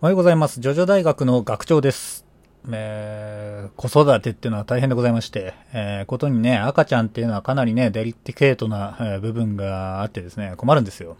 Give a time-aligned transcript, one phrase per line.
[0.00, 0.60] おはようございます。
[0.60, 2.24] ジョジョ大学の学長です。
[2.70, 11.16] えー、子育てっていうのは大変でございまして、えー、ことにね、赤ちゃんっていうのはかなりね、デリケートな、えー、部分があってですね、困るんですよ。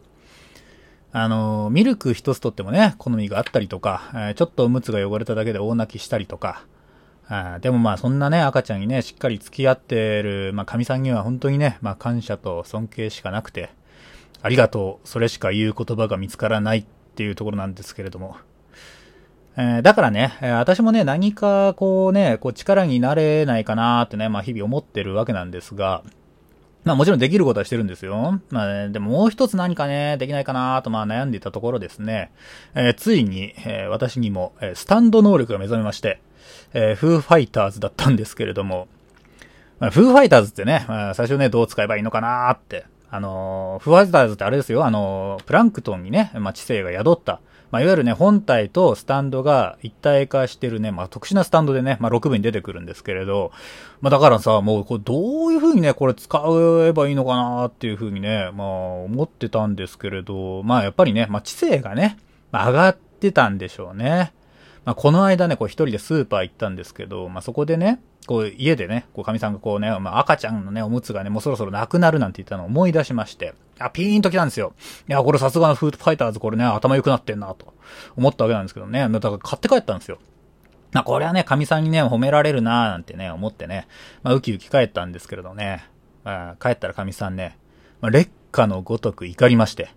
[1.11, 6.65] あの、ミルク一つとってもね、好みがあったりとか、えー、ちょっとおむつが汚れただけで大泣きしたりとか、
[7.27, 13.71] あでもまあそんなね、赤ちゃんにね、しっかり付き合ってる、まあ神さんには本当にね、まあ感謝と尊敬しかなくて、
[14.41, 16.85] ありがとう、それしか言う言葉が見つからないっ
[17.17, 18.37] ていうところなんですけれども、
[19.61, 26.05] えー、だからね、え、私もね、何かこうね、こう力になれないかなってね、まあ日々思ってるわけなんですが、
[26.85, 28.41] まあもちろんできることはしてるんですよ。
[28.51, 32.31] まあ、ね、でももう一つ何かね、できないかなとまあ悩んでいたところですね、
[32.77, 36.21] えー、ついに、えー、私にも、え、スタンド能力が目覚めまして、
[36.73, 38.87] え、フーファイターズだったんですけれども、
[39.81, 47.41] まあ、フーファイターズってね、まあ、最初ね、どう使えばいいのかなーって、あのー、フーファイターズってあれですよ、あのー、プランクトンにね、まあ、知性が宿った、
[47.71, 53.53] まあ、いわゆるね、本体とスタンドが一体化してるね、まあ、特殊なスタンドでね、まあ、6部に出てくるんですけれど、
[54.01, 62.17] まあ、だからさ、もう、これどういう風にね、これ使えばいいのかなっていう風にね、まあ、思ってたんですけれど、まあ、やっぱりね、まあ、知性がね、
[62.53, 64.33] まあ、上がってたんでしょうね。
[64.85, 74.75] まあ、この間ね、こう一人でスーパー行ったんですけど、まあ、そこでね、こう家でね、こう神さんがこうね、まあ、赤ちゃんのね、おむつがね、もうそろそろなくなるなんて言ったのを思い出しまして、あ、ピーンと来たんですよ。
[75.09, 77.73] いや、これさすがのフードファイターズこれね、頭良くなってんなと
[78.17, 80.19] 思ったわけなんですけどね、だから買って帰ったんですよ。
[80.93, 83.89] まあ、これはね、神さんにね、褒められるなーなんてね、思ってね、
[84.23, 85.89] まあ、ウキウキ帰ったんですけれどね、
[86.25, 87.57] まあ、帰ったら神さんね、
[88.03, 89.89] まあ、劣化のごとく怒りまして、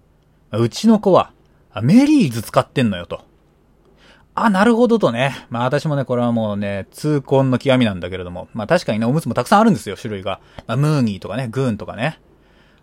[0.53, 1.33] うちの子は、
[1.81, 3.30] メリーズ使ってんのよと。
[4.45, 5.45] あ、なるほどとね。
[5.49, 8.47] まあ私もね、これはもうね、痛恨の極みなんだけれども。
[8.53, 10.39] まあ確かにね、おむつもたくさんあるんですよ、種類が。
[10.67, 12.19] まあムーニーとかね、グーンとかね。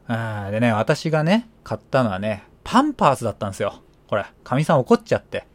[0.06, 3.82] あでね、私がね、買ったのはね、パンパースだったんですよ。
[4.08, 5.46] これ、神さん怒っちゃって。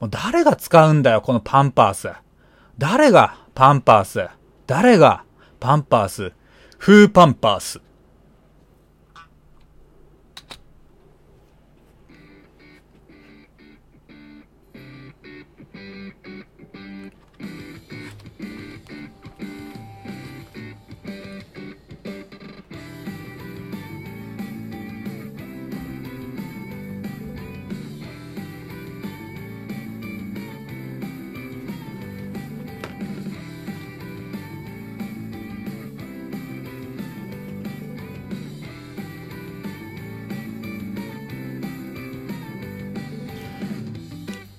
[0.00, 2.10] もう誰が使うんだよ、このパンパース。
[2.78, 4.28] 誰がパンパース。
[4.66, 5.24] 誰が
[5.60, 6.32] パンパース。
[6.78, 7.80] フーパンパース。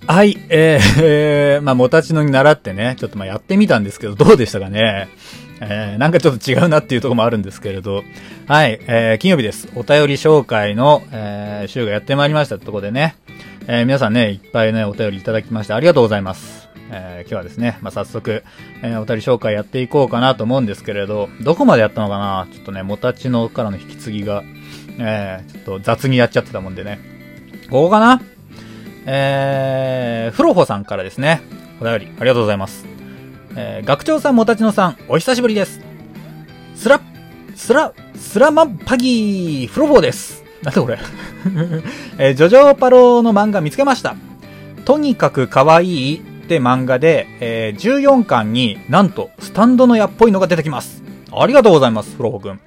[0.07, 5.09] はい、えー、え、 まあ、もたちのに習ってね、ちょっとまあやってみたんですけど、どうでしたかね？
[5.59, 8.03] えー、なんかちょっと違うなっていうとこもあるんですけれど、
[8.47, 9.67] はい、えー、金曜日です。
[9.75, 13.17] お便り紹介の、えー、週がやってまいりましたってとこでね、
[13.67, 16.69] えー、皆さんね、いっぱいね、お便りいただきましてありがとうございます。
[16.90, 18.44] えー、今日はですね、まあ、早速、
[18.81, 22.47] えー、お便り紹介やっていこうかなと思うんですけれど、どこまでやったのかな？
[22.53, 24.44] ちょっとね、もたちのからの引き継ぎが、
[25.00, 27.00] えー、ちょっと雑にやっちゃってたもんでね。
[27.69, 28.22] ここかな？
[29.09, 31.41] えー、フロホさんからですね、
[31.79, 32.85] お便り、ありがとうございます。
[33.56, 35.79] えー、学長さん、もたちのさん、お久しぶりです。
[36.75, 37.00] スラ、
[37.56, 40.44] スラ、スラマッパギー、フロホです。
[40.62, 41.00] なんだこれ
[42.19, 44.17] えー、ジョジョパロの漫画見つけました。
[44.84, 51.01] とにかく可愛いって漫画で、えー、14巻になんとスタンドの矢っぽいのが出てきます。
[51.31, 52.59] ありがとうございます、フロホくん。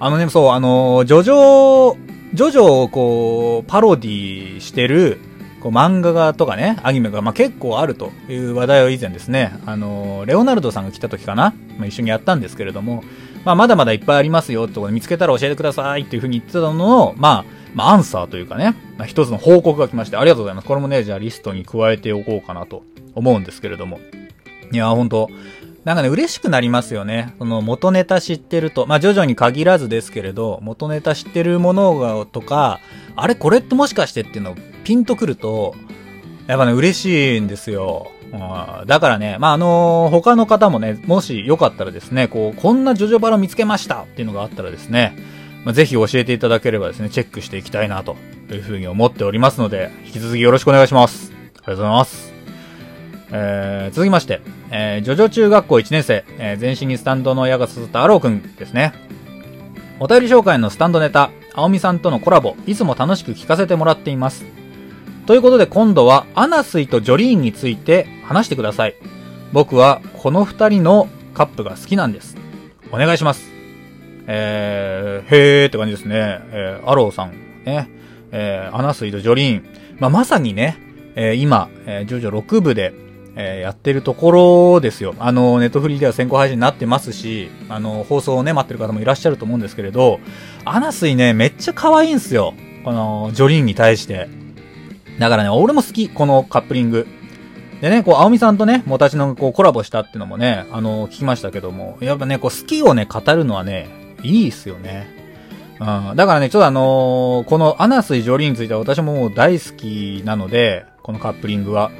[0.00, 1.96] あのね、そう、あのー、ジョジョ、
[2.32, 5.20] ジョジョをこう、パロディしてる、
[5.64, 13.02] こう漫画がとかね、アニメが、まあ、結構あるという話題を以前ですね、あの、レオナルドさんが来た時かな、まあ、一緒にやったんですけれども、
[13.46, 20.68] まあ、まだまだいっぱいありますよってこと見つけたら教えてくださいっていうふうに言ってたのを、まあ、まあ、アンサーというかね、まあ、一つの報告が来まして、ありがとうございます。
[20.68, 22.82] これもね、じゃあリストに加えておこうかなと
[23.14, 24.00] 思うんですけれども。
[24.70, 25.30] いや、本当
[25.84, 27.34] なんかね、嬉しくなりますよね。
[27.38, 32.80] その元ネタ知ってると、まあ徐々に限らずですけれど、元ネタ知ってるものが、とか、
[33.16, 35.74] あれこれってもしかしてっていうのをピンとくると、
[36.46, 38.10] やっぱね、嬉しいんですよ。
[38.86, 45.16] だからね、まあ、あのー、他の方もね、もしよかったらですね、こう、こんなジョジョバラ見つけましたっていうのがあったらですね、
[45.64, 48.16] まあ、ぜひ教えていただければですね、チェックしていきたいなと
[48.50, 51.32] いうふうに思っておりますので、引き続きよろしくお願いします。
[51.32, 52.34] ありがとうございます。
[53.30, 54.40] えー、続きまして、
[54.70, 58.92] えー、ジョジョ中学校1年生、えー、全身にスタンドの矢が刺さったアローくんですね。
[60.00, 64.44] お便り紹介のスタンドネタ、青みさんとのコラボ、いつも楽しく聞かせてもらっています。
[65.26, 68.94] ということで今度はアナスイとジョリーンについて話してください。
[69.52, 72.36] 僕はこの二人のカップが好きなんです。
[72.92, 73.50] お願いします。
[74.26, 76.40] えー、へーって感じですね。
[76.50, 77.32] えー、アローさん、
[77.64, 77.88] ね。
[78.32, 79.64] えー、アナスイとジョリーン。
[79.98, 80.76] まあ、まさにね、
[81.14, 82.92] えー、今、えー、ジョジョ6部で、
[83.36, 84.30] えー、やってるとこ
[84.74, 85.14] ろですよ。
[85.18, 90.20] あの、ネットフリーでは先行配信になってますし、あの、放送をね、待ってる方もいらっしゃると思うんですけれど、
[90.66, 92.52] アナスイね、めっちゃ可愛いんすよ。
[92.84, 94.43] この、ジョリーンに対して。
[95.18, 97.06] だからね、俺も好き、このカップリング。
[97.80, 103.88] でね、こう、青みさんとね、もたちのこうコラボしたっていうのもね、あの、聞きましたけども、やっぱね、こう、好きをね、語るのはね、
[104.22, 105.08] いいっすよね。
[105.80, 106.16] うん。
[106.16, 111.90] だからね、ちょっとあのー、このアナスイ・ジョリーについては私ももう大好きなので、このカップリングは。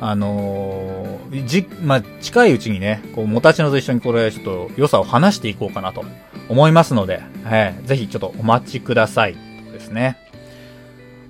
[0.00, 6.04] あのー、じ、まあ、近いうちにね、こう、もたちのと一緒にこれ、ちょっと良さを話していこうかなと
[6.48, 7.74] 思いますので、はい。
[7.84, 9.36] ぜひちょっとお待ちください。
[9.72, 10.18] ですね。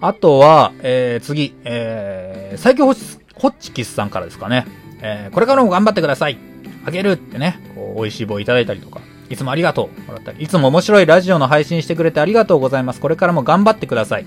[0.03, 4.67] あとは、えー、次、えー、最強ホッチキスさんからですかね。
[5.01, 6.39] えー、これからも頑張ってください。
[6.85, 9.01] あげるってね、こう、美味しい棒いただいたりとか、
[9.31, 13.01] いつもありがとうもらったり、いつも面白いラジオの配信してくれてありがとうございます。
[13.01, 14.27] これからも頑張ってください。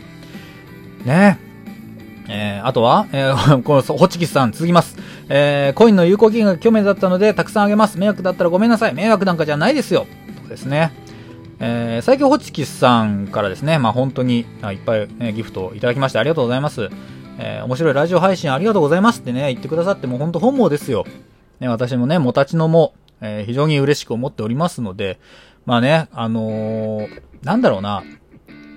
[1.04, 1.38] ね
[2.30, 4.98] えー、あとは、えー、 この、ホチキスさん、続きます。
[5.28, 8.00] えー、コインの有効期限が去年だったので、たくさんあげます。
[8.00, 8.94] 迷惑だったらごめんなさい。
[8.94, 10.08] 迷惑なんかじゃないですよ。
[10.40, 10.94] そうですね。
[11.60, 16.90] えー、最強ホチキスさんからですね、まあ本当に、あいっぱい、ね、ギフトいただきましてありがとうございます。
[17.38, 21.06] えー、面白いラジオ配信ありがとうございますってね、言ってくださってもう本当本望ですよ。
[21.60, 25.20] ね、私もね、もたちのも、えー、非常に嬉しく思っておりますので、
[25.66, 28.04] まあね、あのー、なんだろうな。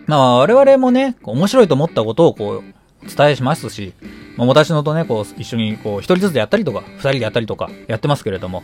[0.06, 3.92] まあ我々もね、面白いと思ったことをこう、伝えしますし、
[4.36, 8.62] まあ、もたちのとね、こう、一緒にこう、一人ずつでやったりとか、二人でやったりとか、やってますけれども、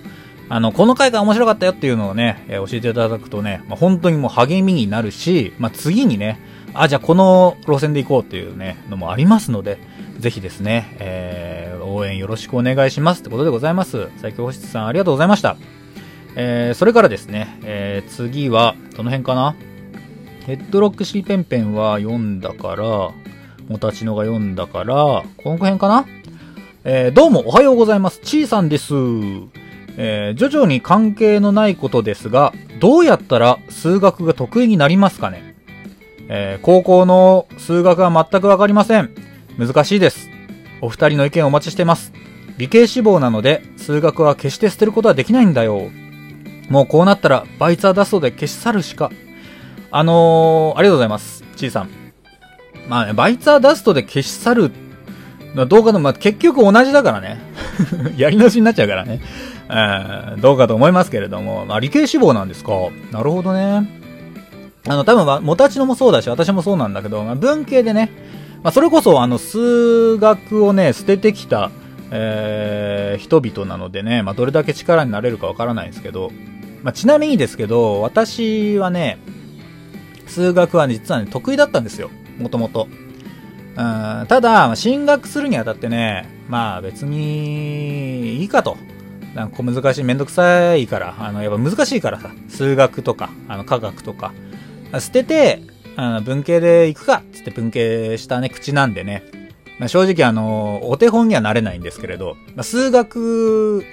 [0.48, 6.38] あの、この回が面白かったよっていうのをね、えー、教えていただくとね、まあ、本当にもう励みになるし、まあ、次にね、
[6.74, 9.78] あ、じゃあこの路線で行こうっていうね、のもありますので、
[10.18, 14.08] ぜひですね、えー、応援よろしくお願いしますってことでございます。
[14.18, 15.56] 最強保湿さんありがとうございました。
[16.36, 19.54] えー、それからですね、えー、次は、どの辺かな？
[20.46, 22.84] ヘッドロックシーペンペンは読んだから、
[23.68, 26.06] もたちのが読んだから、この辺かな？
[26.84, 28.20] えー、どうもおはようございます。
[28.20, 28.94] ちーさんです。
[29.96, 35.54] えー、徐々に関係のないことですが、どうやったら数学が得意になりますかね？
[36.28, 39.14] えー、高校の数学は全くわかりません。
[39.58, 40.28] 難しいです。
[40.80, 42.12] お二人の意見をお待ちしてます。
[42.58, 45.90] 理系志望なので、数学は決して捨てることはできないんだよ。
[46.68, 49.10] もうこうなったら、バイツァーダストで消し去るしか。
[49.90, 51.44] あのー、ありがとうございます。
[51.56, 51.90] ちーさん。
[52.88, 54.72] まあね、バイツァーダストで消し去る
[55.54, 57.40] 動画の、まあ、結局同じだからね。
[58.16, 59.20] やり直しになっちゃうからね。
[59.68, 62.72] えー、どうかと思いますけれども、まあ、理系志望なんですか。
[63.12, 63.88] なるほどね。
[64.86, 68.10] あの、多分、もたちのもそうだし、私もそうなんだけど、まあ、文系でね、
[68.62, 71.70] まあ、それこそ、あの、数学をね、捨ててきた、
[72.10, 76.30] えー、人々なのでね、まあ、どれだけ力になれるかわからないんですけど、
[76.82, 79.18] まあ、ちなみにですけど、私はね、
[80.26, 82.10] 数学は実はね、得意だったんですよ。
[82.38, 82.88] もともと。
[83.74, 88.76] ただ、進学するにあたってね、まあ別にいいかと。
[89.34, 94.32] なんか難しい、めんどくさいから、あの、やっぱ難しいからさ、数学とか、あの、科学とか、
[95.00, 95.62] 捨てて、
[95.96, 99.22] あの文系で行くかつって文系したね、口なんでね、
[99.78, 103.84] まあ、正直あの、お手本にはなれないんですけれど、まあ、数学っ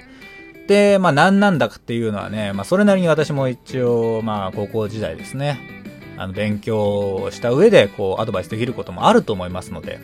[0.66, 5.81] て、まあ何なんだかっていうのはね、まあそれなりに私も一応、まあ高校時代ですね、
[6.22, 10.00] あの、勉強した上で、こう、アドバイスできることもあると思いますので、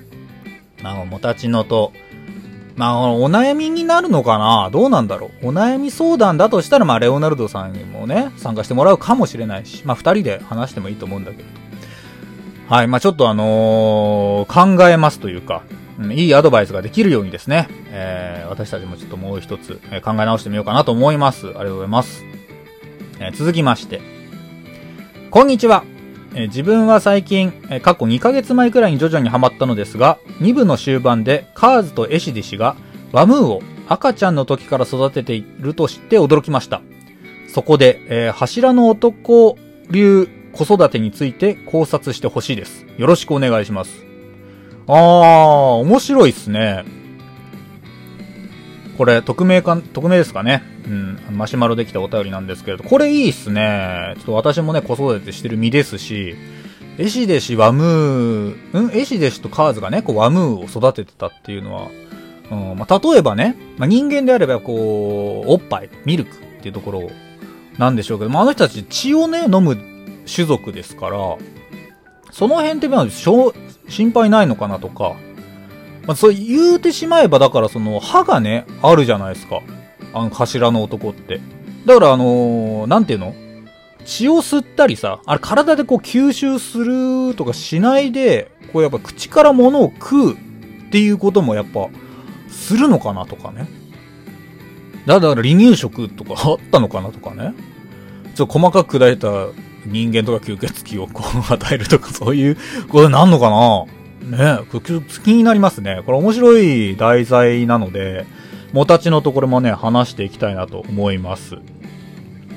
[0.83, 1.93] まあ、もたちのと、
[2.77, 4.71] まあ、お悩みになるのかな？
[4.71, 5.49] どうなんだろう？
[5.49, 11.49] お悩み相談だとしたら、まあ、レオナルドさんにもね、参加してもらうかもしれないし、まあ、二人で話してもいいと思うんだけど。
[12.69, 15.63] はい、まあ、ちょっとあのー、考えますというか、
[15.99, 21.47] うん、いいアドバイスができるようにですね、えー、私たちもちょっともう一つ、え、考え直してみようかなと思います。
[21.47, 22.25] ありがとうございます。
[23.19, 24.01] えー、続きまして、
[25.31, 25.85] こんにちは。
[26.35, 32.77] え自分は最近、え過去2ヶ月前くらいに徐々にハマったのですが、2部の終盤でカーズとエシディ氏が
[33.13, 36.83] ワムーを赤ちゃんの時から育てていると知って驚きました。
[37.53, 39.57] そこで、えー、柱の男
[39.91, 42.87] 流子育てについて考察してほしいです。
[42.99, 44.05] よろしくお願いします。
[44.87, 44.95] あー、
[45.81, 46.85] 面白いっすね。
[48.99, 50.63] これ、匿名か、匿名ですかね。
[50.87, 54.15] うん、マシュマロできたお便りなんですけれど、これいいっすね。
[54.17, 56.35] ちょっと私もね、子育てしてる身ですし、
[56.99, 58.91] エシデシ、ワムー、ん？
[58.93, 61.89] エシデシとカーズがね、こう、ワムーを育ててたっていうのは、
[62.51, 62.77] うん。
[62.77, 67.11] まあ、例えばね、まあ、人間であれば、こう、おっぱい、ミルクっていうところ
[67.79, 69.79] なんでしょうけど、まあ、あの人たち血をね、飲む
[70.27, 71.37] 種族ですから、
[72.33, 75.15] その辺って、まあ心配ないのかなとか、
[76.09, 79.61] まあ、そう言うてしまえば、だからその歯がね、あるじゃないですか。
[80.15, 81.39] あの頭の男って。
[81.85, 83.35] だからあのー、なんていうの？
[84.07, 90.37] 血を吸ったりさ、あれ体でこう吸収するとかしないで、こうやっぱ口から物を食うっ
[90.91, 91.89] ていうこともやっぱ、
[92.49, 93.69] するのかなとかね。
[95.05, 97.53] だから離乳食とかあったのかなとかね。
[98.35, 99.49] ちょっと細かく砕いた
[99.85, 102.57] 人間とか吸血鬼をこう与えるとかそういう
[102.89, 103.85] ことになんのかな
[104.23, 106.03] ねこれ気になりますね。
[106.05, 108.27] これ面白い題材なので、
[108.73, 111.57] もたちのところもね、話していきたいなと思います。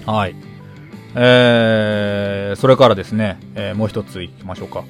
[0.05, 0.35] はい。
[1.15, 4.83] えー、それからですね、えー、もう一つ行きましょうか。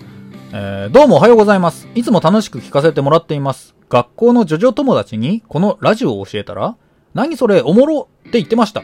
[0.53, 1.87] えー、どうもおはようございます。
[1.95, 3.75] いつも楽しく聞かせてもらっています。
[3.89, 6.75] 学校のジョジョ友達にこのラジオを教えたら、
[7.13, 8.83] 何それおもろって言ってました。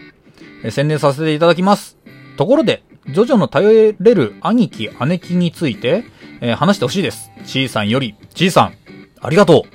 [0.63, 1.97] えー、宣伝させていただきます。
[2.37, 6.05] ところで、ジョジョの頼れる兄貴、姉貴について、
[6.41, 7.31] えー、話してほしいです。
[7.45, 8.73] ちーさんより、ちーさん、
[9.21, 9.65] ありがと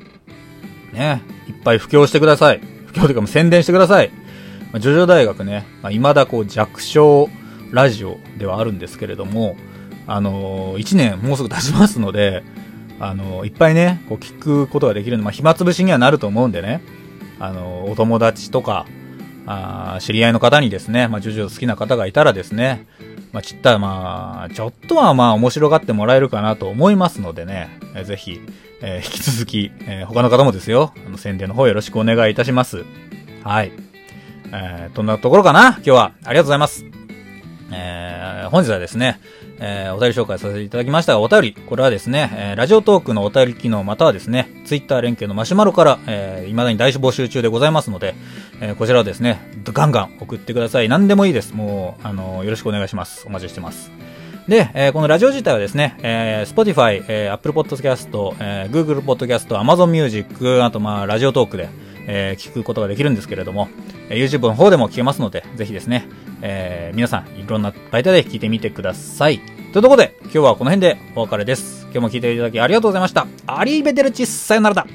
[0.93, 0.97] う。
[0.97, 2.61] ね、いっぱい布教してください。
[2.87, 4.11] 布教というかも宣伝してください。
[4.73, 7.29] まあ、ジョジョ大学ね、まあ、未だこう弱小
[7.73, 9.57] ラジオではあるんですけれども、
[10.07, 12.43] あのー、1年もうすぐ経ちますので、
[13.01, 16.83] あのー、いっぱいね、こう聞くことができるので、まあ、暇つぶしにはなると思うんでね、
[17.39, 18.87] あのー、お友達とか、
[19.47, 22.87] あ知り合いの方にですね、まあ、ジョジョ好きな方がいたらですね、
[23.33, 28.41] まあ、ちったまあ、ちょっとはまあ面白がってもらえるかなと思いますのでね、えー、ぜひ、
[28.83, 32.85] えー、引き続き、えー、他の方もですよ、あの宣伝の方よろしくお願いいたします。
[33.43, 33.73] はい。
[34.55, 36.13] えー、どんなところかな今日は。
[36.25, 36.85] ありがとうございます。
[37.73, 39.19] えー、本日はですね、
[39.61, 48.15] えー、お便り紹介させていただきましたが、お便り、これはですね、えー、ラジオトークのお便り機能またはですね、ツイッター連携のマシュマロから、えー、未だに大募集中でございますので、
[48.61, 50.89] えー、こちらをですね、ガンガン送ってください。
[50.89, 51.55] 何でもいいです。
[51.55, 53.25] もう、あの、よろしくお願いします。
[53.27, 53.91] お待ちしてます。
[54.49, 61.69] で、えー、このラジオ自体はですね、えー、Spotify、えー、Apple Podcast、えー、Google Podcast、Amazon Music、あとまあ、ラジオトークで、
[62.07, 63.69] えー、聞くことができるんですけれども、
[64.09, 66.09] えー、YouTube の方でも聞けますので、ぜひですね、
[66.43, 69.39] えー、皆さん、いろんな媒体で聞いてみてください。
[69.73, 71.85] というところで、今日はこの辺でお別れです。
[71.85, 73.27] 今日も聞いていただきありがとうございました。
[73.47, 74.87] アリーベデルチ、さよならだ。